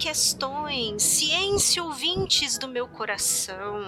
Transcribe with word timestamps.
questões, 0.00 1.02
ciência 1.02 1.84
ouvintes 1.84 2.56
do 2.56 2.66
meu 2.66 2.88
coração. 2.88 3.84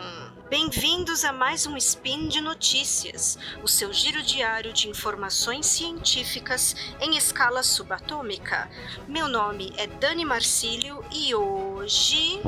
Bem-vindos 0.51 1.25
a 1.25 1.33
mais 1.33 1.67
um 1.67 1.75
Spin 1.79 2.29
de 2.29 2.39
Notícias, 2.39 3.39
o 3.63 3.67
seu 3.67 3.91
giro 3.95 4.23
diário 4.23 4.75
de 4.75 4.91
informações 4.91 5.65
científicas 5.65 6.77
em 7.01 7.17
escala 7.17 7.63
subatômica. 7.63 8.71
Meu 9.09 9.27
nome 9.27 9.73
é 9.79 9.87
Dani 9.87 10.27
Marcílio 10.27 11.03
e 11.11 11.35
hoje 11.35 12.43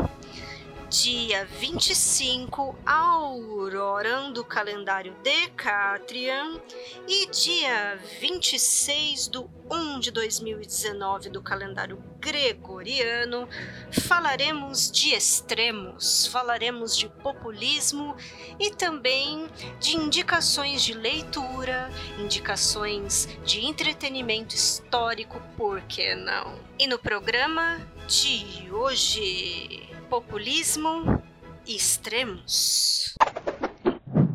dia 0.91 1.47
25, 1.47 2.77
Aurora 2.85 4.31
do 4.31 4.45
calendário 4.45 5.17
Decatrian 5.23 6.61
e 7.09 7.27
dia 7.31 7.99
26 8.21 9.29
do 9.29 9.54
1 9.71 10.01
de 10.01 10.11
2019 10.11 11.31
do 11.31 11.43
calendário 11.43 12.03
gregoriano, 12.21 13.49
falaremos 13.91 14.91
de 14.91 15.15
extremos, 15.15 16.27
falaremos 16.27 16.97
de 16.97 17.09
populismo 17.09 18.17
e 18.59 18.71
também 18.71 19.47
de 19.81 19.97
indicações 19.97 20.83
de 20.83 20.95
leitura, 20.95 21.91
indicações 22.19 23.29
de 23.45 23.65
entretenimento 23.65 24.55
histórico, 24.55 25.41
por 25.57 25.81
que 25.83 26.15
não? 26.15 26.59
E 26.79 26.87
no 26.87 26.99
programa 26.99 27.81
de 28.07 28.71
hoje, 28.71 29.89
populismo 30.09 31.23
e 31.67 31.77
extremos. 31.77 33.15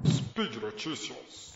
Speed 0.06 0.56
Notícias. 0.56 1.54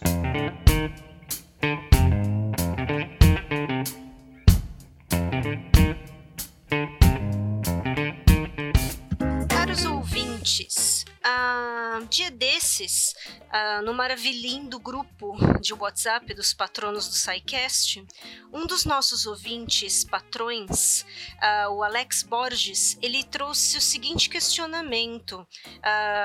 Uh, 12.03 12.07
dia 12.07 12.29
desses, 12.29 13.15
uh, 13.45 13.81
no 13.83 13.93
maravilhindo 13.93 14.79
grupo 14.79 15.35
de 15.59 15.73
WhatsApp 15.73 16.33
dos 16.33 16.53
patronos 16.53 17.07
do 17.07 17.15
SciCast, 17.15 18.05
um 18.51 18.65
dos 18.65 18.85
nossos 18.85 19.25
ouvintes, 19.25 20.03
patrões, 20.03 21.05
uh, 21.41 21.71
o 21.71 21.83
Alex 21.83 22.23
Borges, 22.23 22.97
ele 23.01 23.23
trouxe 23.23 23.77
o 23.77 23.81
seguinte 23.81 24.29
questionamento 24.29 25.45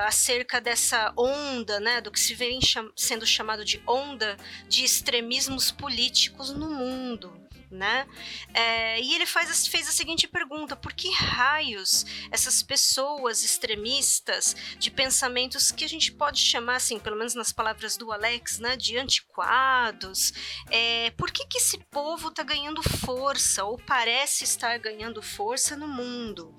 acerca 0.06 0.60
dessa 0.60 1.12
onda, 1.16 1.80
né, 1.80 2.00
do 2.00 2.10
que 2.10 2.20
se 2.20 2.34
vem 2.34 2.60
cham 2.60 2.90
sendo 2.96 3.26
chamado 3.26 3.64
de 3.64 3.82
onda 3.86 4.36
de 4.68 4.84
extremismos 4.84 5.70
políticos 5.70 6.50
no 6.50 6.70
mundo 6.70 7.37
né? 7.70 8.06
É, 8.54 9.00
e 9.00 9.14
ele 9.14 9.26
faz, 9.26 9.66
fez 9.66 9.88
a 9.88 9.92
seguinte 9.92 10.26
pergunta: 10.26 10.76
por 10.76 10.92
que 10.92 11.10
raios 11.10 12.04
essas 12.30 12.62
pessoas 12.62 13.42
extremistas 13.42 14.56
de 14.78 14.90
pensamentos 14.90 15.70
que 15.70 15.84
a 15.84 15.88
gente 15.88 16.12
pode 16.12 16.40
chamar, 16.40 16.76
assim, 16.76 16.98
pelo 16.98 17.16
menos 17.16 17.34
nas 17.34 17.52
palavras 17.52 17.96
do 17.96 18.12
Alex, 18.12 18.58
né, 18.58 18.76
de 18.76 18.96
antiquados, 18.96 20.32
é, 20.70 21.10
por 21.12 21.30
que, 21.30 21.46
que 21.46 21.58
esse 21.58 21.78
povo 21.90 22.28
está 22.28 22.42
ganhando 22.42 22.82
força 22.82 23.64
ou 23.64 23.78
parece 23.78 24.44
estar 24.44 24.78
ganhando 24.78 25.22
força 25.22 25.76
no 25.76 25.88
mundo? 25.88 26.54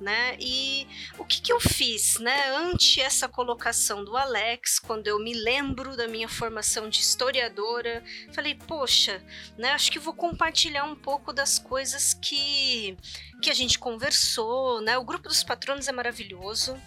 né? 0.00 0.36
E 0.40 0.86
o 1.18 1.24
que, 1.24 1.40
que 1.40 1.52
eu 1.52 1.60
fiz, 1.60 2.18
né? 2.18 2.50
Ante 2.50 3.00
essa 3.00 3.28
colocação 3.28 4.04
do 4.04 4.16
Alex, 4.16 4.78
quando 4.78 5.06
eu 5.06 5.18
me 5.18 5.32
lembro 5.32 5.96
da 5.96 6.08
minha 6.08 6.28
formação 6.28 6.88
de 6.88 7.00
historiadora, 7.00 8.02
falei, 8.32 8.54
poxa, 8.54 9.22
né? 9.56 9.70
Acho 9.70 9.90
que 9.90 9.98
vou 9.98 10.14
compartilhar 10.14 10.53
um 10.84 10.96
pouco 10.96 11.32
das 11.32 11.58
coisas 11.58 12.14
que 12.14 12.96
que 13.42 13.50
a 13.50 13.54
gente 13.54 13.78
conversou, 13.78 14.80
né? 14.80 14.96
O 14.96 15.04
grupo 15.04 15.28
dos 15.28 15.42
patronos 15.42 15.88
é 15.88 15.92
maravilhoso, 15.92 16.80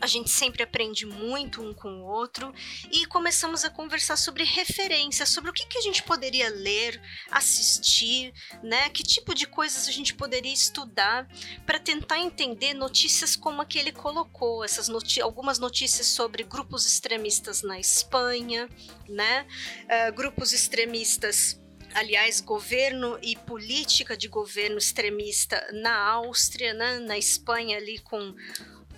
a 0.00 0.06
gente 0.06 0.30
sempre 0.30 0.62
aprende 0.62 1.06
muito 1.06 1.62
um 1.62 1.72
com 1.72 1.88
o 1.88 2.04
outro 2.04 2.52
e 2.90 3.06
começamos 3.06 3.64
a 3.64 3.70
conversar 3.70 4.16
sobre 4.16 4.44
referências, 4.44 5.28
sobre 5.28 5.50
o 5.50 5.52
que, 5.52 5.66
que 5.66 5.78
a 5.78 5.80
gente 5.80 6.02
poderia 6.02 6.48
ler, 6.50 7.00
assistir, 7.30 8.32
né? 8.62 8.88
Que 8.90 9.02
tipo 9.02 9.34
de 9.34 9.46
coisas 9.46 9.88
a 9.88 9.92
gente 9.92 10.14
poderia 10.14 10.52
estudar 10.52 11.28
para 11.64 11.78
tentar 11.78 12.18
entender 12.18 12.74
notícias 12.74 13.34
como 13.34 13.62
a 13.62 13.66
que 13.66 13.78
ele 13.78 13.92
colocou, 13.92 14.64
essas 14.64 14.88
noti 14.88 15.20
algumas 15.20 15.58
notícias 15.58 16.06
sobre 16.06 16.42
grupos 16.42 16.86
extremistas 16.86 17.62
na 17.62 17.78
Espanha, 17.78 18.68
né? 19.08 19.46
Uh, 19.84 20.12
grupos 20.12 20.52
extremistas 20.52 21.58
aliás, 21.96 22.42
governo 22.42 23.18
e 23.22 23.34
política 23.34 24.16
de 24.16 24.28
governo 24.28 24.76
extremista 24.76 25.66
na 25.72 25.96
Áustria, 25.96 26.74
né, 26.74 26.98
na 26.98 27.16
Espanha 27.16 27.78
ali 27.78 27.98
com 27.98 28.34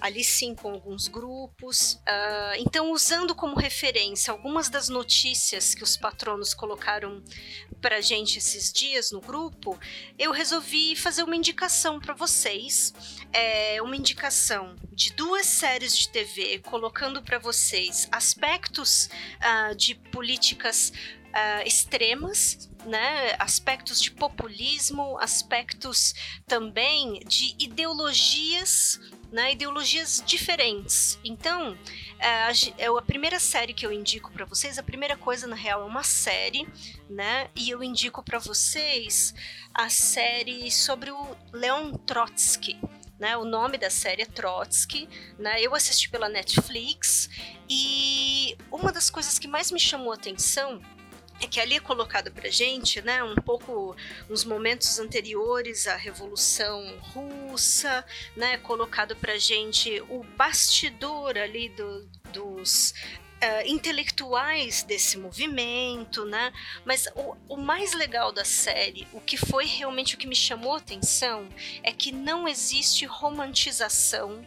ali 0.01 0.23
sim 0.23 0.55
com 0.55 0.71
alguns 0.71 1.09
grupos. 1.09 1.95
Uh, 1.95 2.55
então, 2.59 2.93
usando 2.93 3.35
como 3.35 3.57
referência 3.57 4.33
algumas 4.33 4.69
das 4.69 4.89
notícias 4.89 5.75
que 5.75 5.83
os 5.83 5.97
patronos 5.97 6.55
colocaram 6.55 7.21
para 7.81 8.01
gente 8.01 8.39
esses 8.39 8.73
dias 8.73 9.11
no 9.11 9.21
grupo, 9.21 9.79
eu 10.19 10.31
resolvi 10.31 10.95
fazer 10.95 11.25
uma 11.25 11.35
indicação 11.35 11.99
para 11.99 12.15
vocês. 12.15 12.95
É 13.33 13.83
uma 13.83 13.97
indicação 13.97 14.77
de 14.93 15.13
duas 15.15 15.47
séries 15.47 15.97
de 15.97 16.09
TV, 16.11 16.61
colocando 16.61 17.21
para 17.21 17.39
vocês 17.39 18.09
aspectos 18.13 19.11
uh, 19.39 19.75
de 19.75 19.97
políticas 19.97 20.93
uh, 21.29 21.67
extremas, 21.67 22.68
né, 22.87 23.35
aspectos 23.39 24.01
de 24.01 24.11
populismo, 24.11 25.19
aspectos 25.19 26.15
também 26.47 27.21
de 27.27 27.55
ideologias 27.59 29.01
né, 29.31 29.53
ideologias 29.53 30.23
diferentes. 30.25 31.19
Então, 31.23 31.77
é, 32.19 32.87
a 32.87 33.03
primeira 33.03 33.39
série 33.39 33.75
que 33.75 33.85
eu 33.85 33.93
indico 33.93 34.33
para 34.33 34.45
vocês, 34.45 34.79
a 34.79 34.83
primeira 34.83 35.17
coisa 35.17 35.47
na 35.47 35.57
real 35.57 35.83
é 35.83 35.85
uma 35.85 36.03
série, 36.03 36.67
né? 37.09 37.49
E 37.55 37.71
eu 37.71 37.83
indico 37.83 38.23
para 38.23 38.39
vocês 38.39 39.35
a 39.75 39.89
série 39.89 40.71
sobre 40.71 41.11
o 41.11 41.37
Leon 41.53 41.93
Trotsky. 41.93 42.79
Né, 43.19 43.37
o 43.37 43.45
nome 43.45 43.77
da 43.77 43.91
série 43.91 44.23
é 44.23 44.27
Trotsky, 44.27 45.09
né, 45.37 45.61
eu 45.61 45.75
assisti 45.75 46.09
pela 46.09 46.29
Netflix 46.29 47.29
e 47.69 48.57
uma 48.71 48.93
das 48.93 49.11
coisas 49.11 49.41
que 49.41 49.49
mais 49.49 49.73
me 49.73 49.81
chamou 49.81 50.13
a 50.13 50.15
atenção 50.15 50.81
é 51.41 51.47
que 51.47 51.61
ali 51.61 51.77
é 51.77 51.81
colocado 51.81 52.31
pra 52.31 52.51
gente, 52.51 53.01
né, 53.03 53.23
um 53.23 53.37
pouco 53.37 53.97
uns 54.29 54.45
momentos 54.45 54.99
anteriores 54.99 55.87
à 55.87 55.97
Revolução 55.97 56.99
Russa, 57.01 58.05
né, 58.37 58.59
colocado 58.59 59.15
pra 59.17 59.39
gente 59.39 60.01
o 60.09 60.25
bastidor 60.37 61.37
ali 61.37 61.69
do, 61.71 62.07
dos 62.33 62.95
Uh, 63.39 63.63
intelectuais 63.69 64.83
desse 64.83 65.17
movimento, 65.17 66.25
né? 66.25 66.53
Mas 66.85 67.07
o, 67.15 67.37
o, 67.51 67.57
mais 67.57 67.93
legal 67.93 68.33
da 68.33 68.45
série, 68.45 69.07
o 69.13 69.21
que 69.21 69.37
foi 69.37 69.65
realmente 69.65 70.17
o 70.17 70.19
que 70.19 70.27
me 70.27 70.35
chamou 70.35 70.75
a 70.75 70.79
atenção, 70.79 71.49
é 71.85 71.93
que 71.93 72.11
não 72.11 72.49
existe 72.49 73.07
romantização 73.07 74.45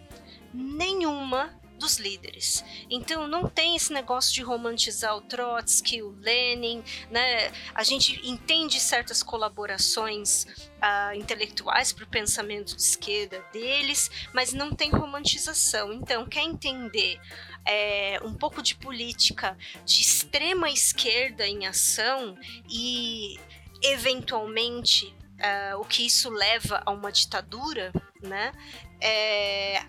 nenhuma 0.53 1.58
dos 1.81 1.97
líderes. 1.97 2.64
Então 2.90 3.28
não 3.28 3.50
tem 3.50 3.75
esse 3.75 3.92
negócio 3.92 4.34
de 4.34 4.42
romantizar 4.42 5.18
o 5.18 5.22
Trotsky, 5.22 6.02
o 6.02 6.12
Lenin, 6.12 6.84
né? 7.09 7.52
A 7.74 7.84
gente 7.84 8.22
entende 8.24 8.80
certas 8.80 9.24
colaborações 9.24 10.44
uh, 10.44 11.16
intelectuais 11.16 11.91
para 11.91 12.05
o 12.05 12.08
pensamento 12.08 12.76
de 12.76 12.82
esquerda 12.82 13.44
deles, 13.52 14.09
mas 14.32 14.53
não 14.53 14.73
tem 14.73 14.91
romantização. 14.91 15.91
Então 15.91 16.26
quer 16.26 16.44
entender 16.44 17.20
é, 17.66 18.20
um 18.23 18.34
pouco 18.34 18.61
de 18.61 18.76
política 18.76 19.58
de 19.84 20.02
extrema 20.02 20.70
esquerda 20.70 21.47
em 21.47 21.66
ação 21.66 22.38
e 22.70 23.40
eventualmente 23.82 25.08
uh, 25.08 25.79
o 25.79 25.85
que 25.85 26.05
isso 26.05 26.29
leva 26.29 26.82
a 26.85 26.91
uma 26.91 27.11
ditadura, 27.11 27.91
né? 28.22 28.52
É, 29.00 29.82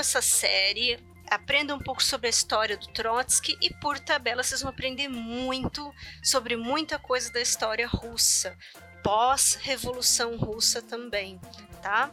essa 0.00 0.20
série, 0.20 0.98
aprenda 1.30 1.74
um 1.74 1.78
pouco 1.78 2.02
sobre 2.02 2.26
a 2.26 2.30
história 2.30 2.76
do 2.76 2.86
Trotsky 2.88 3.56
e 3.60 3.72
por 3.74 3.98
tabela 3.98 4.42
vocês 4.42 4.60
vão 4.60 4.70
aprender 4.70 5.08
muito 5.08 5.92
sobre 6.22 6.56
muita 6.56 6.98
coisa 6.98 7.32
da 7.32 7.40
história 7.40 7.86
russa, 7.86 8.56
pós-revolução 9.02 10.36
russa 10.36 10.82
também, 10.82 11.40
tá? 11.82 12.10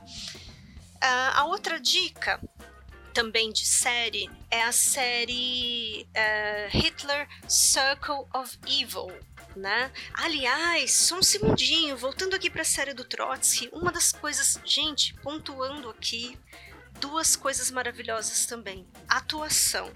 Uh, 0.95 1.31
a 1.33 1.45
outra 1.45 1.79
dica 1.79 2.39
também 3.13 3.51
de 3.51 3.65
série 3.65 4.29
é 4.49 4.63
a 4.63 4.71
série 4.71 6.07
uh, 6.09 6.77
Hitler 6.77 7.27
Circle 7.47 8.25
of 8.33 8.57
Evil, 8.67 9.11
né? 9.55 9.91
Aliás, 10.13 10.91
só 10.91 11.19
um 11.19 11.23
segundinho, 11.23 11.95
voltando 11.95 12.35
aqui 12.35 12.49
para 12.49 12.63
a 12.63 12.65
série 12.65 12.93
do 12.93 13.05
Trotsky, 13.05 13.69
uma 13.71 13.91
das 13.91 14.11
coisas, 14.11 14.59
gente, 14.65 15.13
pontuando 15.15 15.89
aqui, 15.89 16.37
duas 17.03 17.35
coisas 17.35 17.69
maravilhosas 17.69 18.45
também. 18.45 18.87
Atuação. 19.09 19.91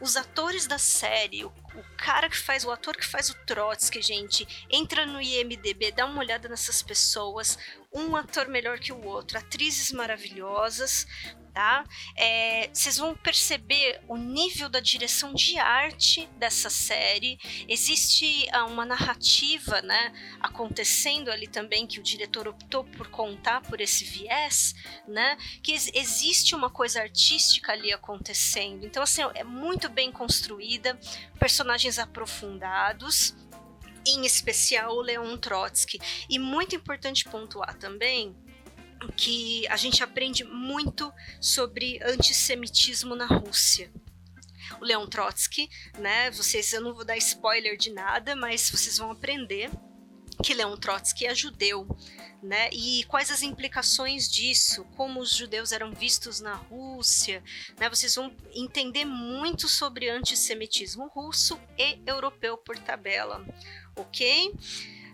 Os 0.00 0.16
atores 0.16 0.64
da 0.64 0.78
série, 0.78 1.44
o 1.44 1.52
cara 1.96 2.30
que 2.30 2.38
faz, 2.38 2.64
o 2.64 2.70
ator 2.70 2.96
que 2.96 3.04
faz 3.04 3.30
o 3.30 3.34
Trotsky, 3.44 4.00
gente, 4.00 4.46
entra 4.70 5.04
no 5.04 5.20
IMDB, 5.20 5.90
dá 5.90 6.06
uma 6.06 6.20
olhada 6.20 6.48
nessas 6.48 6.80
pessoas, 6.80 7.58
um 7.92 8.14
ator 8.14 8.46
melhor 8.46 8.78
que 8.78 8.92
o 8.92 9.04
outro, 9.04 9.38
atrizes 9.38 9.90
maravilhosas, 9.90 11.04
tá? 11.52 11.84
É, 12.16 12.70
vocês 12.72 12.96
vão 12.96 13.14
perceber 13.14 14.00
o 14.08 14.16
nível 14.16 14.68
da 14.68 14.80
direção 14.80 15.34
de 15.34 15.58
arte 15.58 16.28
dessa 16.38 16.70
série. 16.70 17.38
Existe 17.68 18.48
ah, 18.50 18.64
uma 18.64 18.84
narrativa, 18.84 19.82
né, 19.82 20.12
acontecendo 20.40 21.30
ali 21.30 21.46
também 21.46 21.86
que 21.86 22.00
o 22.00 22.02
diretor 22.02 22.48
optou 22.48 22.84
por 22.84 23.08
contar 23.08 23.60
por 23.62 23.80
esse 23.80 24.04
viés, 24.04 24.74
né? 25.06 25.36
Que 25.62 25.72
ex 25.72 25.90
existe 25.94 26.54
uma 26.54 26.70
coisa 26.70 27.00
artística 27.00 27.72
ali 27.72 27.92
acontecendo. 27.92 28.84
Então 28.84 29.02
assim 29.02 29.22
é 29.34 29.44
muito 29.44 29.88
bem 29.88 30.10
construída, 30.10 30.98
personagens 31.38 31.98
aprofundados 31.98 33.34
em 34.06 34.26
especial 34.26 34.96
o 34.96 35.00
Leon 35.00 35.36
Trotsky. 35.36 36.00
E 36.28 36.38
muito 36.38 36.74
importante 36.74 37.24
pontuar 37.24 37.74
também 37.76 38.34
que 39.16 39.66
a 39.68 39.76
gente 39.76 40.02
aprende 40.02 40.44
muito 40.44 41.12
sobre 41.40 42.00
antissemitismo 42.02 43.14
na 43.14 43.26
Rússia. 43.26 43.92
O 44.80 44.84
Leon 44.84 45.06
Trotsky, 45.06 45.68
né? 45.98 46.30
Vocês, 46.30 46.72
eu 46.72 46.80
não 46.80 46.94
vou 46.94 47.04
dar 47.04 47.16
spoiler 47.16 47.76
de 47.76 47.92
nada, 47.92 48.34
mas 48.34 48.70
vocês 48.70 48.98
vão 48.98 49.10
aprender 49.10 49.70
que 50.42 50.54
Leon 50.54 50.76
Trotsky 50.76 51.26
é 51.26 51.34
judeu, 51.34 51.86
né? 52.42 52.68
E 52.72 53.04
quais 53.04 53.30
as 53.30 53.42
implicações 53.42 54.28
disso, 54.28 54.84
como 54.96 55.20
os 55.20 55.30
judeus 55.30 55.72
eram 55.72 55.92
vistos 55.92 56.40
na 56.40 56.54
Rússia, 56.54 57.42
né? 57.78 57.88
Vocês 57.88 58.14
vão 58.14 58.34
entender 58.52 59.04
muito 59.04 59.68
sobre 59.68 60.08
antissemitismo 60.08 61.08
russo 61.08 61.58
e 61.78 62.00
europeu 62.06 62.56
por 62.56 62.78
tabela, 62.78 63.44
ok? 63.94 64.52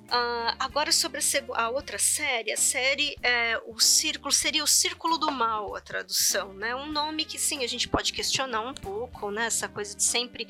Uh, 0.09 0.57
agora 0.59 0.91
sobre 0.91 1.21
a, 1.21 1.63
a, 1.65 1.69
outra 1.69 1.99
série, 1.99 2.51
a 2.51 2.57
série 2.57 3.15
é 3.23 3.61
o 3.67 3.79
círculo 3.79 4.33
seria 4.33 4.65
o 4.65 4.67
círculo 4.67 5.19
do 5.19 5.31
mal 5.31 5.77
a 5.77 5.83
tradução, 5.83 6.55
né? 6.55 6.75
Um 6.75 6.91
nome 6.91 7.27
que 7.27 7.39
sim 7.39 7.63
a 7.63 7.67
gente 7.67 7.87
pode 7.87 8.11
questionar 8.15 8.63
um 8.63 8.73
pouco, 8.73 9.31
né? 9.31 9.45
Essa 9.45 9.69
coisa 9.69 9.95
de 9.95 10.03
sempre 10.03 10.49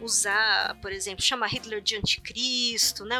usar, 0.00 0.76
por 0.80 0.90
exemplo, 0.90 1.22
chamar 1.22 1.46
Hitler 1.46 1.80
de 1.80 1.96
anticristo, 1.96 3.04
né? 3.04 3.16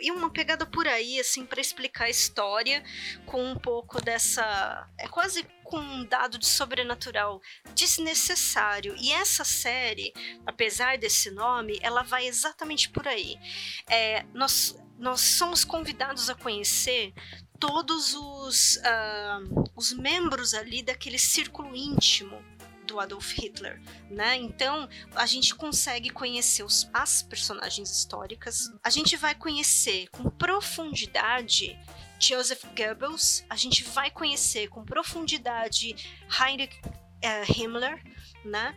E 0.00 0.10
uma 0.10 0.30
pegada 0.30 0.66
por 0.66 0.88
aí 0.88 1.20
assim 1.20 1.46
para 1.46 1.60
explicar 1.60 2.06
a 2.06 2.10
história 2.10 2.82
com 3.24 3.40
um 3.40 3.56
pouco 3.56 4.02
dessa 4.02 4.88
é 4.98 5.06
quase 5.06 5.46
com 5.62 5.78
um 5.78 6.04
dado 6.04 6.38
de 6.38 6.46
sobrenatural 6.46 7.40
desnecessário. 7.72 8.96
E 8.98 9.12
essa 9.12 9.44
série, 9.44 10.12
apesar 10.44 10.98
desse 10.98 11.30
nome, 11.30 11.78
ela 11.82 12.02
vai 12.02 12.26
exatamente 12.26 12.90
por 12.90 13.08
aí. 13.08 13.36
É, 13.88 14.24
nós 14.34 14.76
nós 15.04 15.20
somos 15.20 15.64
convidados 15.64 16.30
a 16.30 16.34
conhecer 16.34 17.12
todos 17.60 18.14
os, 18.14 18.76
uh, 18.76 19.70
os 19.76 19.92
membros 19.92 20.54
ali 20.54 20.82
daquele 20.82 21.18
círculo 21.18 21.76
íntimo 21.76 22.42
do 22.86 22.98
Adolf 22.98 23.32
Hitler, 23.32 23.82
né? 24.10 24.36
Então 24.36 24.88
a 25.14 25.26
gente 25.26 25.54
consegue 25.54 26.08
conhecer 26.08 26.62
os, 26.62 26.88
as 26.92 27.22
personagens 27.22 27.90
históricas, 27.90 28.72
a 28.82 28.88
gente 28.88 29.14
vai 29.14 29.34
conhecer 29.34 30.08
com 30.08 30.30
profundidade 30.30 31.78
Joseph 32.18 32.64
Goebbels, 32.74 33.44
a 33.50 33.56
gente 33.56 33.84
vai 33.84 34.10
conhecer 34.10 34.68
com 34.68 34.86
profundidade 34.86 35.94
Heinrich 36.40 36.80
uh, 36.86 37.52
Himmler, 37.52 38.02
né? 38.42 38.74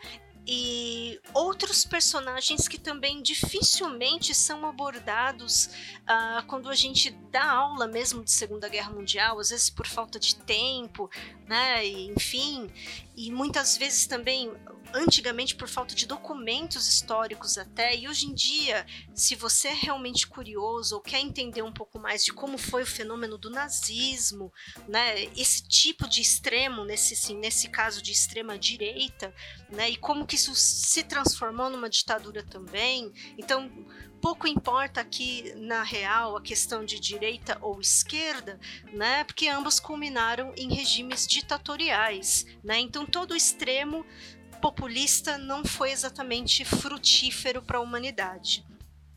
E 0.47 1.19
outros 1.33 1.83
personagens 1.83 2.69
que 2.69 2.79
também 2.79 3.21
dificilmente 3.21 4.33
são 4.33 4.65
abordados 4.65 5.65
uh, 6.03 6.45
quando 6.47 6.69
a 6.69 6.75
gente 6.75 7.11
dá 7.29 7.43
aula 7.43 7.85
mesmo 7.85 8.23
de 8.23 8.31
Segunda 8.31 8.69
Guerra 8.69 8.91
Mundial, 8.91 9.39
às 9.39 9.49
vezes 9.49 9.69
por 9.69 9.85
falta 9.85 10.17
de 10.17 10.35
tempo, 10.37 11.09
né? 11.45 11.85
E, 11.85 12.07
enfim, 12.07 12.71
e 13.15 13.29
muitas 13.29 13.77
vezes 13.77 14.07
também 14.07 14.53
antigamente 14.93 15.55
por 15.55 15.67
falta 15.67 15.93
de 15.93 16.05
documentos 16.05 16.87
históricos 16.87 17.57
até, 17.57 17.95
e 17.95 18.07
hoje 18.07 18.27
em 18.27 18.33
dia, 18.33 18.85
se 19.13 19.35
você 19.35 19.69
é 19.69 19.73
realmente 19.73 20.27
curioso 20.27 20.95
ou 20.95 21.01
quer 21.01 21.19
entender 21.19 21.61
um 21.61 21.73
pouco 21.73 21.99
mais 21.99 22.23
de 22.23 22.31
como 22.31 22.57
foi 22.57 22.83
o 22.83 22.87
fenômeno 22.87 23.37
do 23.37 23.49
nazismo, 23.49 24.51
né, 24.87 25.23
esse 25.35 25.67
tipo 25.67 26.07
de 26.07 26.21
extremo, 26.21 26.85
nesse, 26.85 27.13
assim, 27.13 27.35
nesse 27.35 27.69
caso 27.69 28.01
de 28.01 28.11
extrema 28.11 28.57
direita, 28.57 29.33
né, 29.69 29.89
e 29.89 29.97
como 29.97 30.25
que 30.25 30.36
isso 30.37 30.53
se 30.53 31.03
transformou 31.03 31.67
numa 31.67 31.89
ditadura 31.89 32.43
também, 32.43 33.11
então 33.39 33.71
pouco 34.21 34.47
importa 34.47 35.01
aqui 35.01 35.51
na 35.55 35.81
real 35.81 36.37
a 36.37 36.41
questão 36.41 36.85
de 36.85 36.99
direita 36.99 37.57
ou 37.59 37.81
esquerda, 37.81 38.59
né? 38.93 39.23
Porque 39.23 39.47
ambos 39.47 39.79
culminaram 39.79 40.53
em 40.55 40.71
regimes 40.73 41.25
ditatoriais, 41.25 42.45
né? 42.63 42.79
Então 42.79 43.03
todo 43.03 43.35
extremo 43.35 44.05
populista 44.61 45.39
não 45.39 45.65
foi 45.65 45.91
exatamente 45.91 46.63
frutífero 46.63 47.61
para 47.63 47.79
a 47.79 47.81
humanidade. 47.81 48.63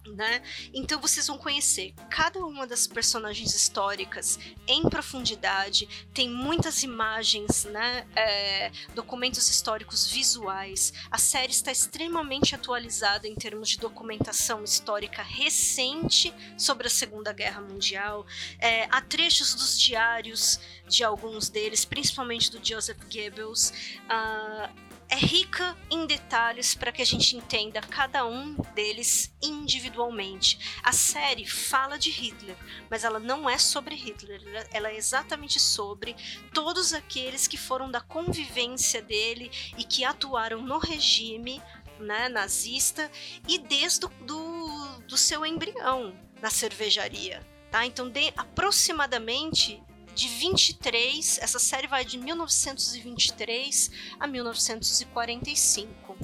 Né? 0.06 0.42
Então 0.72 0.98
vocês 0.98 1.26
vão 1.26 1.36
conhecer 1.36 1.92
cada 2.08 2.40
uma 2.40 2.66
das 2.66 2.86
personagens 2.86 3.54
históricas 3.54 4.38
em 4.66 4.82
profundidade, 4.88 5.86
tem 6.14 6.28
muitas 6.28 6.82
imagens, 6.82 7.64
né? 7.66 8.06
É, 8.16 8.72
documentos 8.94 9.48
históricos 9.48 10.10
visuais. 10.10 10.92
A 11.10 11.18
série 11.18 11.52
está 11.52 11.70
extremamente 11.70 12.54
atualizada 12.54 13.28
em 13.28 13.34
termos 13.34 13.68
de 13.68 13.78
documentação 13.78 14.64
histórica 14.64 15.22
recente 15.22 16.32
sobre 16.56 16.86
a 16.86 16.90
Segunda 16.90 17.32
Guerra 17.32 17.60
Mundial. 17.60 18.26
É, 18.58 18.88
há 18.90 19.02
trechos 19.02 19.54
dos 19.54 19.78
diários 19.78 20.58
de 20.88 21.04
alguns 21.04 21.50
deles, 21.50 21.84
principalmente 21.84 22.50
do 22.50 22.58
Joseph 22.64 22.98
Goebbels. 23.12 23.72
Uh, 24.06 24.89
é 25.10 25.16
rica 25.16 25.76
em 25.90 26.06
detalhes 26.06 26.74
para 26.74 26.92
que 26.92 27.02
a 27.02 27.04
gente 27.04 27.36
entenda 27.36 27.80
cada 27.80 28.24
um 28.24 28.54
deles 28.74 29.34
individualmente. 29.42 30.80
A 30.84 30.92
série 30.92 31.44
fala 31.44 31.98
de 31.98 32.10
Hitler, 32.10 32.56
mas 32.88 33.02
ela 33.02 33.18
não 33.18 33.50
é 33.50 33.58
sobre 33.58 33.96
Hitler, 33.96 34.40
ela 34.72 34.88
é 34.88 34.96
exatamente 34.96 35.58
sobre 35.58 36.14
todos 36.54 36.94
aqueles 36.94 37.48
que 37.48 37.56
foram 37.56 37.90
da 37.90 38.00
convivência 38.00 39.02
dele 39.02 39.50
e 39.76 39.82
que 39.82 40.04
atuaram 40.04 40.62
no 40.62 40.78
regime 40.78 41.60
né, 41.98 42.28
nazista 42.28 43.10
e 43.48 43.58
desde 43.58 44.06
do, 44.22 44.98
do 45.08 45.16
seu 45.16 45.44
embrião 45.44 46.14
na 46.40 46.50
cervejaria. 46.50 47.44
Tá? 47.70 47.84
Então, 47.84 48.08
de 48.08 48.32
aproximadamente 48.36 49.82
de 50.20 50.28
23, 50.28 51.38
essa 51.40 51.58
série 51.58 51.86
vai 51.86 52.04
de 52.04 52.18
1923 52.18 53.90
a 54.20 54.26
1945. 54.26 56.14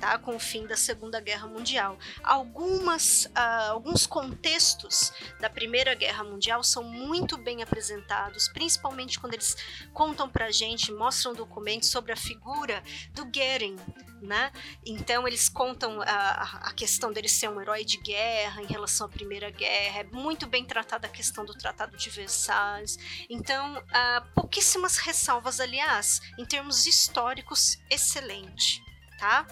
Tá, 0.00 0.18
com 0.18 0.36
o 0.36 0.40
fim 0.40 0.66
da 0.66 0.76
Segunda 0.76 1.18
Guerra 1.20 1.46
Mundial. 1.46 1.96
Algumas, 2.22 3.26
uh, 3.26 3.70
alguns 3.70 4.06
contextos 4.06 5.12
da 5.40 5.48
Primeira 5.48 5.94
Guerra 5.94 6.24
Mundial 6.24 6.62
são 6.62 6.82
muito 6.82 7.38
bem 7.38 7.62
apresentados, 7.62 8.48
principalmente 8.48 9.18
quando 9.18 9.34
eles 9.34 9.56
contam 9.94 10.28
pra 10.28 10.50
gente, 10.50 10.92
mostram 10.92 11.32
documentos 11.32 11.88
sobre 11.88 12.12
a 12.12 12.16
figura 12.16 12.82
do 13.14 13.24
Goering, 13.24 13.76
né? 14.20 14.50
Então 14.84 15.26
eles 15.28 15.48
contam 15.48 16.02
a, 16.02 16.68
a 16.68 16.72
questão 16.72 17.12
dele 17.12 17.28
ser 17.28 17.48
um 17.48 17.60
herói 17.60 17.84
de 17.84 17.98
guerra 17.98 18.62
em 18.62 18.66
relação 18.66 19.06
à 19.06 19.10
Primeira 19.10 19.50
Guerra, 19.50 20.00
é 20.00 20.04
muito 20.04 20.46
bem 20.46 20.64
tratada 20.64 21.06
a 21.06 21.10
questão 21.10 21.44
do 21.44 21.54
Tratado 21.54 21.96
de 21.96 22.10
Versalhes. 22.10 22.98
Então, 23.30 23.78
uh, 23.78 24.34
pouquíssimas 24.34 24.96
ressalvas, 24.98 25.60
aliás, 25.60 26.20
em 26.38 26.44
termos 26.44 26.86
históricos, 26.86 27.78
excelente, 27.88 28.82
tá? 29.18 29.46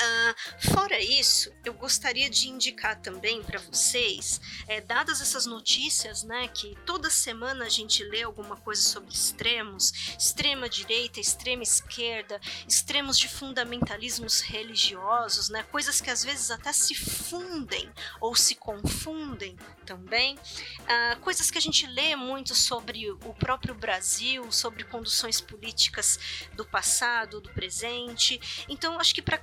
Uh, 0.00 0.70
fora 0.72 0.98
isso, 0.98 1.52
eu 1.62 1.74
gostaria 1.74 2.30
de 2.30 2.48
indicar 2.48 2.98
também 3.02 3.42
para 3.42 3.58
vocês, 3.58 4.40
é, 4.66 4.80
dadas 4.80 5.20
essas 5.20 5.44
notícias, 5.44 6.22
né, 6.22 6.48
que 6.48 6.74
toda 6.86 7.10
semana 7.10 7.66
a 7.66 7.68
gente 7.68 8.02
lê 8.04 8.22
alguma 8.22 8.56
coisa 8.56 8.80
sobre 8.80 9.12
extremos, 9.12 9.92
extrema 10.18 10.70
direita, 10.70 11.20
extrema 11.20 11.62
esquerda, 11.62 12.40
extremos 12.66 13.18
de 13.18 13.28
fundamentalismos 13.28 14.40
religiosos, 14.40 15.50
né, 15.50 15.64
coisas 15.64 16.00
que 16.00 16.08
às 16.08 16.24
vezes 16.24 16.50
até 16.50 16.72
se 16.72 16.94
fundem 16.94 17.90
ou 18.22 18.34
se 18.34 18.54
confundem 18.54 19.54
também, 19.84 20.36
uh, 20.36 21.20
coisas 21.20 21.50
que 21.50 21.58
a 21.58 21.60
gente 21.60 21.86
lê 21.86 22.16
muito 22.16 22.54
sobre 22.54 23.10
o 23.10 23.34
próprio 23.34 23.74
Brasil, 23.74 24.50
sobre 24.50 24.84
conduções 24.84 25.40
políticas 25.40 26.18
do 26.54 26.64
passado, 26.64 27.40
do 27.40 27.50
presente. 27.50 28.40
Então, 28.68 28.98
acho 29.00 29.14
que 29.14 29.20
para 29.20 29.36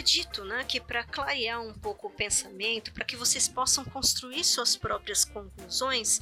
acredito 0.00 0.44
né, 0.46 0.64
que 0.64 0.80
para 0.80 1.04
clarear 1.04 1.60
um 1.60 1.74
pouco 1.74 2.06
o 2.06 2.10
pensamento, 2.10 2.90
para 2.90 3.04
que 3.04 3.16
vocês 3.16 3.46
possam 3.46 3.84
construir 3.84 4.42
suas 4.44 4.74
próprias 4.74 5.26
conclusões, 5.26 6.18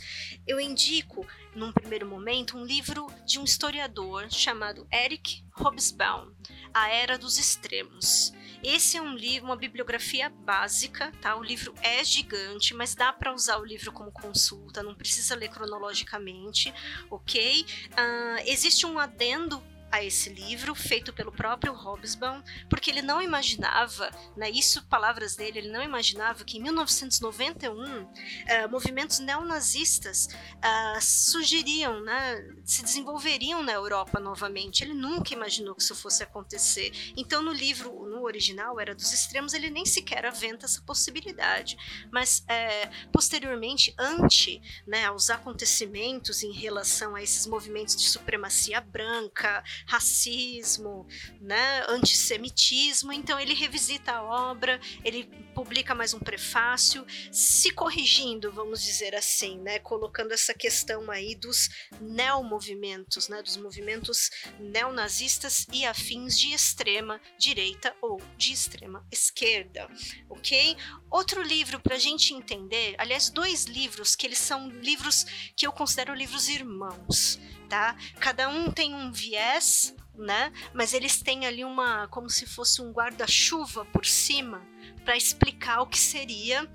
eu 0.49 0.59
indico, 0.59 1.25
num 1.55 1.71
primeiro 1.71 2.05
momento, 2.05 2.59
um 2.59 2.65
livro 2.65 3.07
de 3.25 3.39
um 3.39 3.45
historiador 3.45 4.29
chamado 4.33 4.85
Eric 4.93 5.45
Hobsbawm, 5.57 6.33
A 6.75 6.89
Era 6.89 7.17
dos 7.17 7.39
Extremos. 7.39 8.33
Esse 8.65 8.97
é 8.97 9.01
um 9.01 9.15
livro, 9.15 9.47
uma 9.47 9.57
bibliografia 9.57 10.29
básica, 10.29 11.13
tá? 11.21 11.37
O 11.37 11.45
livro 11.45 11.73
é 11.81 12.03
gigante, 12.03 12.75
mas 12.75 12.97
dá 12.97 13.13
para 13.13 13.33
usar 13.33 13.59
o 13.59 13.65
livro 13.65 13.93
como 13.93 14.11
consulta, 14.11 14.83
não 14.83 14.97
precisa 14.97 15.37
ler 15.37 15.51
cronologicamente, 15.51 16.75
ok? 17.09 17.65
Uh, 17.93 18.43
existe 18.45 18.85
um 18.85 18.99
adendo 18.99 19.63
a 19.91 20.05
esse 20.05 20.31
livro, 20.31 20.75
feito 20.75 21.13
pelo 21.13 21.33
próprio 21.33 21.73
Hobsbawm, 21.73 22.43
porque 22.69 22.91
ele 22.91 23.03
não 23.03 23.21
imaginava, 23.23 24.11
né, 24.37 24.51
isso 24.51 24.87
palavras 24.87 25.37
dele, 25.37 25.59
ele 25.59 25.71
não 25.71 25.83
imaginava 25.83 26.45
que 26.45 26.59
em 26.59 26.63
1991 26.63 28.03
uh, 28.03 28.09
eh, 28.47 28.67
movimentos 28.67 29.19
neonazistas 29.19 30.27
uh, 30.27 31.01
surgiriam, 31.01 32.01
né, 32.01 32.45
se 32.65 32.83
desenvolveriam 32.83 33.63
na 33.63 33.73
Europa 33.73 34.21
novamente. 34.21 34.83
Ele 34.83 34.95
nunca 34.95 35.33
imaginou 35.33 35.75
que 35.75 35.83
isso 35.83 35.95
fosse 35.95 36.23
acontecer. 36.23 36.93
Então, 37.17 37.43
no 37.43 37.53
livro, 37.53 37.91
no 38.09 38.23
original, 38.23 38.79
era 38.79 38.95
dos 38.95 39.13
extremos, 39.13 39.55
ele 39.55 39.71
nem 39.71 39.87
sequer 39.87 40.27
aventa 40.27 40.67
essa 40.67 40.83
possibilidade. 40.83 41.77
Mas, 42.11 42.45
é, 42.49 42.87
posteriormente, 43.13 43.95
ante 43.99 44.61
né, 44.87 45.07
aos 45.07 45.31
acontecimentos 45.31 46.43
em 46.43 46.53
relação 46.53 47.15
a 47.15 47.23
esses 47.23 47.47
movimentos 47.47 47.97
de 47.97 48.09
supremacia 48.09 48.81
branca, 48.81 49.63
racismo, 49.87 51.07
né, 51.41 51.85
antissemitismo. 51.89 53.13
Então 53.13 53.39
ele 53.39 53.55
revisita 53.55 54.13
a 54.13 54.23
obra, 54.23 54.81
ele 55.05 55.29
publica 55.59 55.93
mais 55.93 56.15
um 56.15 56.21
prefácio, 56.21 57.05
se 57.33 57.73
corrigindo, 57.73 58.53
vamos 58.53 58.81
dizer 58.81 59.13
assim, 59.17 59.59
né, 59.59 59.81
colocando 59.81 60.31
essa 60.31 60.55
questão 60.55 61.11
aí 61.11 61.35
dos 61.35 61.69
neomovimentos, 62.01 63.29
né, 63.29 63.43
dos 63.43 63.57
movimentos 63.57 64.31
neonazistas 64.61 65.67
e 65.73 65.85
afins 65.85 66.39
de 66.39 66.55
extrema 66.55 67.21
direita 67.37 67.93
ou 68.01 68.23
de 68.37 68.53
extrema 68.53 69.05
esquerda, 69.11 69.89
ok? 70.31 70.77
Outro 71.11 71.43
livro 71.43 71.81
para 71.81 71.97
a 71.97 71.99
gente 71.99 72.33
entender, 72.33 72.95
aliás, 72.97 73.29
dois 73.29 73.65
livros 73.65 74.15
que 74.15 74.29
eles 74.29 74.39
são 74.39 74.69
livros 74.69 75.27
que 75.57 75.67
eu 75.67 75.73
considero 75.73 76.15
livros 76.15 76.49
irmãos 76.49 77.37
tá? 77.69 77.95
Cada 78.19 78.49
um 78.49 78.73
tem 78.73 78.95
um 78.95 79.13
viés, 79.13 79.95
né? 80.19 80.53
Mas 80.75 80.93
eles 80.93 81.23
têm 81.23 81.47
ali 81.47 81.65
uma, 81.65 82.09
como 82.09 82.29
se 82.29 82.47
fosse 82.47 82.83
um 82.83 82.91
guarda-chuva 82.91 83.85
por 83.87 84.05
cima 84.05 84.63
para 85.05 85.17
explicar 85.17 85.81
o 85.81 85.87
que 85.87 85.99
seria 85.99 86.69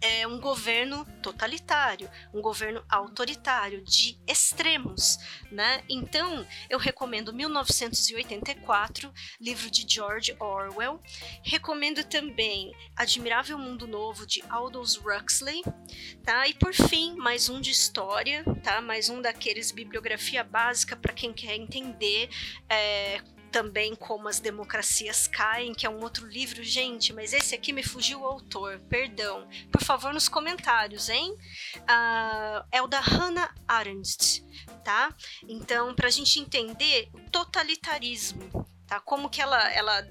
é 0.00 0.26
um 0.26 0.40
governo 0.40 1.04
totalitário, 1.22 2.10
um 2.32 2.40
governo 2.40 2.82
autoritário, 2.88 3.82
de 3.84 4.18
extremos, 4.26 5.18
né? 5.50 5.82
Então, 5.88 6.46
eu 6.68 6.78
recomendo 6.78 7.32
1984, 7.32 9.12
livro 9.40 9.70
de 9.70 9.84
George 9.88 10.34
Orwell. 10.40 11.00
Recomendo 11.42 12.02
também 12.04 12.72
Admirável 12.96 13.58
Mundo 13.58 13.86
Novo, 13.86 14.26
de 14.26 14.42
Aldous 14.48 14.96
Huxley, 14.96 15.62
tá? 16.24 16.48
E 16.48 16.54
por 16.54 16.72
fim, 16.72 17.14
mais 17.16 17.48
um 17.48 17.60
de 17.60 17.70
história, 17.70 18.44
tá? 18.62 18.80
Mais 18.80 19.08
um 19.08 19.20
daqueles 19.20 19.70
bibliografia 19.70 20.42
básica 20.42 20.96
para 20.96 21.12
quem 21.12 21.32
quer 21.32 21.56
entender 21.56 22.30
é, 22.68 23.20
também 23.50 23.94
como 23.94 24.28
as 24.28 24.40
democracias 24.40 25.26
caem, 25.26 25.74
que 25.74 25.86
é 25.86 25.90
um 25.90 26.00
outro 26.02 26.26
livro, 26.26 26.62
gente, 26.62 27.12
mas 27.12 27.32
esse 27.32 27.54
aqui 27.54 27.72
me 27.72 27.82
fugiu 27.82 28.20
o 28.20 28.26
autor, 28.26 28.80
perdão. 28.88 29.48
Por 29.70 29.82
favor, 29.82 30.12
nos 30.12 30.28
comentários, 30.28 31.08
hein? 31.08 31.36
Uh, 31.76 32.64
é 32.70 32.80
o 32.80 32.86
da 32.86 33.00
Hannah 33.00 33.54
Arendt, 33.66 34.44
tá? 34.84 35.14
Então, 35.48 35.94
para 35.94 36.08
a 36.08 36.10
gente 36.10 36.38
entender 36.38 37.10
o 37.12 37.30
totalitarismo, 37.30 38.66
tá? 38.86 39.00
Como 39.00 39.28
que 39.28 39.40
ela, 39.42 39.70
ela 39.72 40.06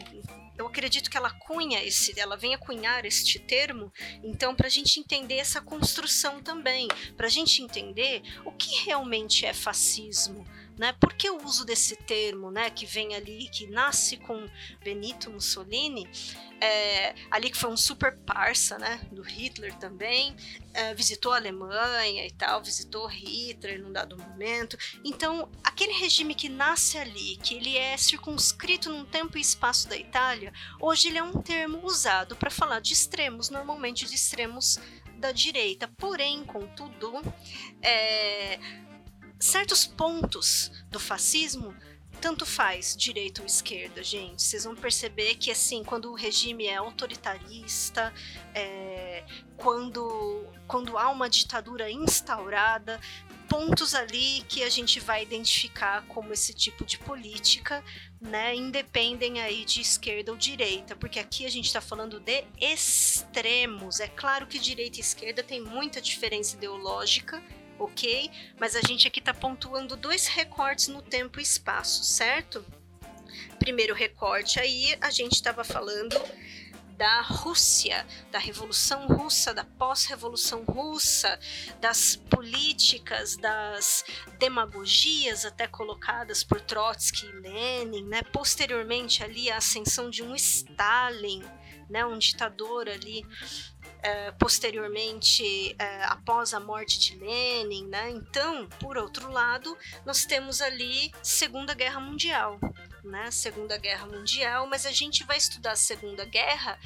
eu 0.58 0.68
acredito 0.68 1.10
que 1.10 1.16
ela 1.16 1.32
cunha 1.32 1.82
esse, 1.82 2.20
ela 2.20 2.36
vem 2.36 2.54
a 2.54 2.58
cunhar 2.58 3.06
este 3.06 3.40
termo, 3.40 3.92
então 4.22 4.54
para 4.54 4.68
a 4.68 4.70
gente 4.70 5.00
entender 5.00 5.36
essa 5.36 5.62
construção 5.62 6.42
também, 6.42 6.90
para 7.16 7.28
a 7.28 7.30
gente 7.30 7.64
entender 7.64 8.22
o 8.44 8.52
que 8.52 8.84
realmente 8.84 9.46
é 9.46 9.54
fascismo, 9.54 10.46
né? 10.80 10.94
Por 10.94 11.14
que 11.14 11.30
o 11.30 11.44
uso 11.44 11.66
desse 11.66 11.98
termo, 11.98 12.50
né, 12.50 12.70
que 12.70 12.86
vem 12.86 13.14
ali, 13.14 13.50
que 13.50 13.68
nasce 13.68 14.16
com 14.16 14.48
Benito 14.82 15.30
Mussolini, 15.30 16.10
é, 16.62 17.14
ali 17.30 17.50
que 17.50 17.58
foi 17.58 17.70
um 17.70 17.76
super 17.76 18.18
parça, 18.20 18.78
né, 18.78 19.02
do 19.12 19.22
Hitler 19.22 19.76
também, 19.76 20.34
é, 20.74 20.94
visitou 20.96 21.34
a 21.34 21.36
Alemanha 21.36 22.26
e 22.26 22.32
tal, 22.32 22.64
visitou 22.64 23.06
Hitler 23.08 23.82
num 23.82 23.92
dado 23.92 24.18
momento. 24.18 24.78
Então, 25.04 25.52
aquele 25.62 25.92
regime 25.92 26.34
que 26.34 26.48
nasce 26.48 26.98
ali, 26.98 27.36
que 27.44 27.56
ele 27.56 27.78
é 27.78 27.98
circunscrito 27.98 28.90
num 28.90 29.04
tempo 29.04 29.38
e 29.38 29.42
espaço 29.42 29.90
da 29.90 29.98
Itália, 29.98 30.54
hoje 30.80 31.10
ele 31.10 31.18
é 31.18 31.24
um 31.24 31.42
termo 31.42 31.86
usado 31.86 32.38
para 32.38 32.50
falar 32.50 32.80
de 32.80 32.94
extremos, 32.94 33.50
normalmente 33.50 34.06
de 34.06 34.16
extremos 34.16 34.80
da 35.18 35.34
direita. 35.34 35.90
Porém, 35.98 36.46
contudo, 36.46 37.22
é, 37.82 38.58
certos 39.40 39.86
pontos 39.86 40.72
do 40.90 41.00
fascismo 41.00 41.74
tanto 42.20 42.46
faz 42.46 42.96
direita 42.98 43.42
ou 43.42 43.48
esquerda, 43.48 44.04
gente. 44.04 44.44
Vocês 44.44 44.66
vão 44.66 44.76
perceber 44.76 45.36
que, 45.36 45.50
assim, 45.50 45.84
quando 45.84 46.12
o 46.12 46.16
regime 46.16 46.68
é 46.68 46.76
autoritarista, 46.76 48.14
é, 48.54 49.24
quando, 49.56 50.46
quando 50.68 50.98
há 50.98 51.10
uma 51.10 51.30
ditadura 51.30 51.90
instaurada, 51.90 53.00
pontos 53.48 53.96
ali 53.96 54.44
que 54.48 54.64
a 54.64 54.70
gente 54.70 55.00
vai 55.00 55.24
identificar 55.24 56.06
como 56.08 56.32
esse 56.32 56.54
tipo 56.54 56.86
de 56.86 57.00
política, 57.00 57.84
né, 58.22 58.54
independem 58.54 59.42
aí 59.42 59.66
de 59.66 59.82
esquerda 59.82 60.32
ou 60.32 60.38
direita, 60.38 60.96
porque 60.96 61.20
aqui 61.20 61.46
a 61.46 61.50
gente 61.50 61.66
está 61.66 61.82
falando 61.82 62.20
de 62.20 62.44
extremos. 62.60 64.00
É 64.00 64.08
claro 64.08 64.46
que 64.46 64.60
direita 64.60 64.98
e 64.98 65.02
esquerda 65.02 65.42
tem 65.42 65.62
muita 65.62 66.00
diferença 66.00 66.56
ideológica, 66.56 67.42
ok? 67.80 68.30
Mas 68.60 68.76
a 68.76 68.82
gente 68.82 69.08
aqui 69.08 69.20
está 69.20 69.34
pontuando 69.34 69.96
dois 69.96 70.28
recortes 70.28 70.90
no 70.90 71.02
tempo 71.02 71.40
e 71.40 71.44
espaço, 71.44 72.04
certo? 72.04 72.64
Primeiro 73.58 73.94
recorte 73.94 74.60
aí, 74.60 74.98
a 75.02 75.10
gente 75.10 75.34
estava 75.34 75.64
falando 75.64 76.16
da 77.00 77.22
Rússia, 77.22 78.06
da 78.30 78.38
Revolução 78.38 79.08
Russa, 79.08 79.54
da 79.54 79.64
pós-Revolução 79.64 80.66
Russa, 80.66 81.40
das 81.80 82.18
políticas, 82.18 83.38
das 83.38 84.04
demagogias 84.38 85.46
até 85.46 85.66
colocadas 85.66 86.44
por 86.44 86.60
Trotsky 86.60 87.26
e 87.26 87.32
Lenin, 87.32 88.04
né? 88.04 88.22
Posteriormente 88.34 89.24
ali 89.24 89.50
a 89.50 89.56
ascensão 89.56 90.10
de 90.10 90.22
um 90.22 90.36
Stalin, 90.36 91.42
né? 91.90 92.06
Um 92.06 92.18
ditador 92.18 92.90
ali 92.90 93.26
é, 94.02 94.32
posteriormente, 94.32 95.76
é, 95.80 96.04
após 96.04 96.54
a 96.54 96.60
morte 96.60 97.00
de 97.00 97.18
Lenin, 97.18 97.88
né? 97.88 98.10
Então, 98.10 98.68
por 98.78 98.98
outro 98.98 99.32
lado, 99.32 99.78
nós 100.06 100.26
temos 100.26 100.62
ali 100.62 101.14
Segunda 101.24 101.74
Guerra 101.74 102.02
Mundial, 102.02 102.60
né? 103.04 103.32
Segunda 103.32 103.78
Guerra 103.78 104.06
Mundial, 104.08 104.68
mas 104.68 104.86
a 104.86 104.92
gente 104.92 105.24
vai 105.24 105.38
estudar 105.38 105.72
a 105.74 105.76
Segunda 105.76 106.26
Guerra 106.26 106.80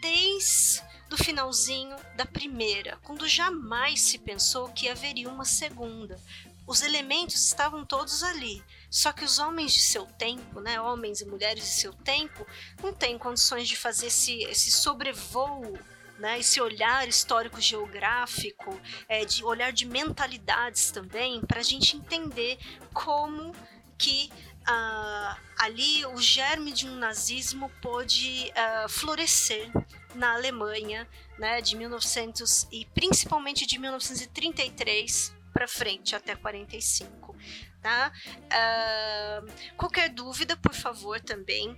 desde 0.00 0.82
do 1.08 1.16
finalzinho 1.16 1.96
da 2.14 2.24
primeira, 2.24 2.96
quando 3.02 3.28
jamais 3.28 4.00
se 4.00 4.18
pensou 4.18 4.68
que 4.68 4.88
haveria 4.88 5.28
uma 5.28 5.44
segunda. 5.44 6.20
Os 6.66 6.82
elementos 6.82 7.44
estavam 7.44 7.84
todos 7.84 8.22
ali, 8.22 8.62
só 8.88 9.12
que 9.12 9.24
os 9.24 9.40
homens 9.40 9.72
de 9.72 9.80
seu 9.80 10.06
tempo, 10.06 10.60
né, 10.60 10.80
homens 10.80 11.20
e 11.20 11.24
mulheres 11.24 11.64
de 11.64 11.70
seu 11.70 11.92
tempo, 11.92 12.46
não 12.80 12.92
têm 12.92 13.18
condições 13.18 13.66
de 13.66 13.76
fazer 13.76 14.06
esse, 14.06 14.44
esse 14.44 14.70
sobrevoo 14.70 15.76
né, 16.20 16.38
esse 16.38 16.60
olhar 16.60 17.08
histórico-geográfico, 17.08 18.78
é, 19.08 19.24
de 19.24 19.42
olhar 19.42 19.72
de 19.72 19.86
mentalidades 19.86 20.90
também, 20.90 21.40
para 21.40 21.60
a 21.60 21.64
gente 21.64 21.96
entender 21.96 22.58
como 22.92 23.52
que 24.00 24.30
uh, 24.62 25.36
ali 25.58 26.06
o 26.06 26.16
germe 26.18 26.72
de 26.72 26.88
um 26.88 26.96
nazismo 26.96 27.70
pôde 27.82 28.50
uh, 28.50 28.88
florescer 28.88 29.70
na 30.14 30.32
Alemanha, 30.32 31.06
né, 31.38 31.60
de 31.60 31.76
1900 31.76 32.66
e 32.72 32.86
principalmente 32.86 33.66
de 33.66 33.78
1933 33.78 35.36
para 35.52 35.68
frente 35.68 36.16
até 36.16 36.34
45, 36.34 37.36
tá? 37.82 38.10
Uh, 38.46 39.76
qualquer 39.76 40.08
dúvida, 40.08 40.56
por 40.56 40.74
favor, 40.74 41.20
também 41.20 41.76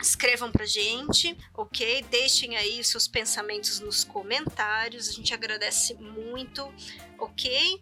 escrevam 0.00 0.50
pra 0.50 0.64
gente, 0.66 1.36
ok? 1.54 2.02
Deixem 2.10 2.56
aí 2.56 2.80
os 2.80 2.88
seus 2.88 3.08
pensamentos 3.08 3.80
nos 3.80 4.04
comentários, 4.04 5.08
a 5.08 5.12
gente 5.12 5.34
agradece 5.34 5.94
muito, 5.94 6.72
ok? 7.18 7.80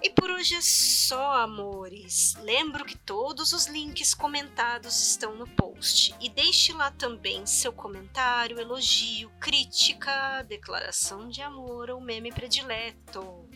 E 0.00 0.10
por 0.10 0.30
hoje 0.30 0.54
é 0.54 0.60
só, 0.60 1.42
amores. 1.42 2.36
Lembro 2.42 2.84
que 2.84 2.96
todos 2.96 3.52
os 3.52 3.66
links 3.66 4.14
comentados 4.14 4.96
estão 5.10 5.34
no 5.34 5.46
post. 5.48 6.14
E 6.20 6.28
deixe 6.28 6.72
lá 6.72 6.92
também 6.92 7.44
seu 7.44 7.72
comentário, 7.72 8.60
elogio, 8.60 9.28
crítica, 9.40 10.44
declaração 10.44 11.28
de 11.28 11.42
amor 11.42 11.90
ou 11.90 12.00
meme 12.00 12.30
predileto. 12.30 13.48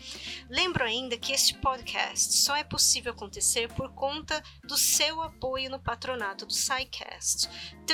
Lembro 0.51 0.83
ainda 0.85 1.17
que 1.17 1.33
este 1.33 1.55
podcast 1.55 2.33
só 2.35 2.57
é 2.57 2.65
possível 2.65 3.13
acontecer 3.13 3.73
por 3.75 3.93
conta 3.95 4.43
do 4.65 4.77
seu 4.77 5.23
apoio 5.23 5.71
no 5.71 5.79
patronato 5.79 6.45
do 6.45 6.53
SciCast, 6.53 7.49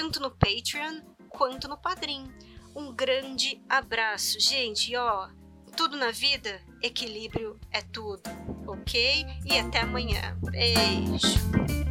tanto 0.08 0.20
no 0.20 0.30
Patreon 0.30 1.02
quanto 1.28 1.68
no 1.68 1.76
Padrim. 1.76 2.32
Um 2.74 2.94
grande 2.94 3.60
abraço, 3.68 4.40
gente, 4.40 4.96
ó, 4.96 5.28
tudo 5.76 5.98
na 5.98 6.10
vida, 6.10 6.62
equilíbrio 6.82 7.60
é 7.70 7.82
tudo, 7.82 8.22
ok? 8.66 9.26
E 9.44 9.58
até 9.58 9.80
amanhã. 9.80 10.38
Beijo! 10.40 11.87